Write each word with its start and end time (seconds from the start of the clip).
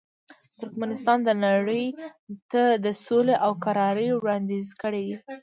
ترکمنستان 0.59 1.19
نړۍ 1.45 1.85
ته 2.51 2.63
د 2.85 2.87
سولې 3.05 3.35
او 3.45 3.51
کرارۍ 3.63 4.09
وړاندیز 4.13 4.67
کړی 4.81 5.03
دی. 5.09 5.17